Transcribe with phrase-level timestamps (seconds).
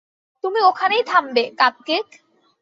[0.43, 2.05] তুমি ওখানেই থামবে, কাপকেক!